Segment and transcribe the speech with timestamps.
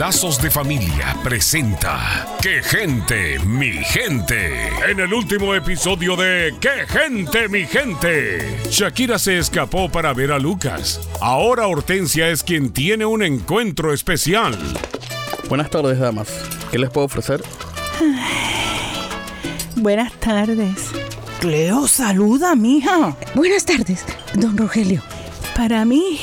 [0.00, 4.70] Lazos de Familia presenta ¡Qué gente, mi gente!
[4.88, 8.58] En el último episodio de ¡Qué gente, mi gente!
[8.70, 11.06] Shakira se escapó para ver a Lucas.
[11.20, 14.56] Ahora Hortensia es quien tiene un encuentro especial.
[15.50, 16.28] Buenas tardes, damas.
[16.70, 17.44] ¿Qué les puedo ofrecer?
[19.76, 20.92] Buenas tardes.
[21.40, 23.18] Cleo, saluda, mija.
[23.34, 25.02] Buenas tardes, don Rogelio.
[25.54, 26.20] Para mí,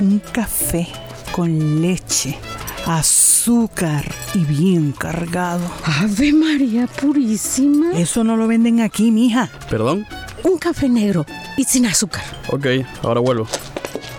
[0.00, 0.86] un café
[1.32, 2.38] con leche,
[2.86, 4.04] azúcar
[4.34, 5.68] y bien cargado.
[5.84, 7.98] Ave María Purísima.
[7.98, 9.50] Eso no lo venden aquí, mija.
[9.68, 10.06] ¿Perdón?
[10.44, 12.24] Un café negro y sin azúcar.
[12.48, 12.66] Ok,
[13.02, 13.46] ahora vuelvo.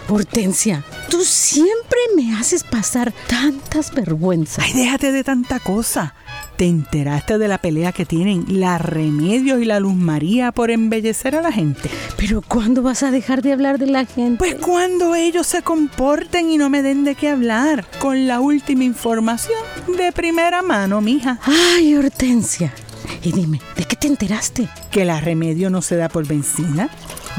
[0.10, 4.64] Hortensia, tú siempre me haces pasar tantas vergüenzas.
[4.64, 6.14] Ay, déjate de tanta cosa.
[6.58, 11.36] ¿Te enteraste de la pelea que tienen la Remedios y la Luz María por embellecer
[11.36, 11.88] a la gente?
[12.18, 14.40] Pero ¿cuándo vas a dejar de hablar de la gente?
[14.40, 18.84] Pues cuando ellos se comporten y no me den de qué hablar, con la última
[18.84, 19.60] información
[20.00, 21.40] de primera mano, mija.
[21.44, 22.74] Ay, Hortensia.
[23.22, 24.68] Y dime, ¿de qué te enteraste?
[24.90, 26.90] Que la Remedio no se da por vencida.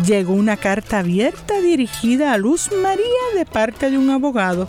[0.07, 3.03] Llegó una carta abierta dirigida a Luz María
[3.35, 4.69] de parte de un abogado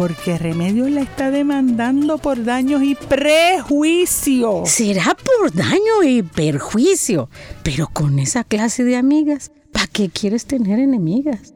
[0.00, 4.62] porque Remedios la está demandando por daños y prejuicio.
[4.64, 7.28] Será por daño y perjuicio,
[7.62, 11.52] pero con esa clase de amigas, ¿para qué quieres tener enemigas?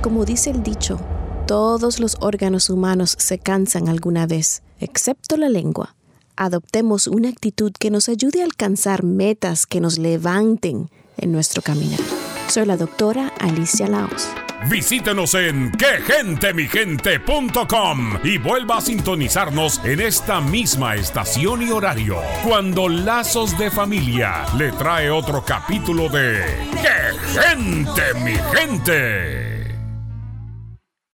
[0.00, 1.00] Como dice el dicho,
[1.48, 5.96] todos los órganos humanos se cansan alguna vez, excepto la lengua.
[6.36, 11.98] Adoptemos una actitud que nos ayude a alcanzar metas que nos levanten en nuestro caminar.
[12.46, 14.28] Soy la doctora Alicia Laos.
[14.68, 23.58] Visítenos en quegentemigente.com y vuelva a sintonizarnos en esta misma estación y horario cuando Lazos
[23.58, 26.42] de Familia le trae otro capítulo de
[26.80, 26.88] ¡Qué
[27.40, 29.51] gente, mi gente!